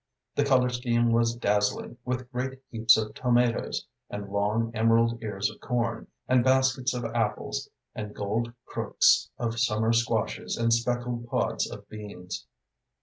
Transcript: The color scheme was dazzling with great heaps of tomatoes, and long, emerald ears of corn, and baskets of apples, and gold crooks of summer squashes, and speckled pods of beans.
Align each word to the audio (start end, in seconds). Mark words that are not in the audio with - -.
The 0.33 0.43
color 0.43 0.69
scheme 0.69 1.11
was 1.11 1.35
dazzling 1.35 1.99
with 2.05 2.31
great 2.31 2.59
heaps 2.71 2.97
of 2.97 3.13
tomatoes, 3.13 3.85
and 4.09 4.29
long, 4.31 4.71
emerald 4.73 5.21
ears 5.21 5.51
of 5.51 5.59
corn, 5.59 6.07
and 6.27 6.43
baskets 6.43 6.95
of 6.95 7.05
apples, 7.05 7.69
and 7.93 8.15
gold 8.15 8.51
crooks 8.65 9.29
of 9.37 9.59
summer 9.59 9.93
squashes, 9.93 10.57
and 10.57 10.73
speckled 10.73 11.27
pods 11.27 11.69
of 11.69 11.87
beans. 11.87 12.47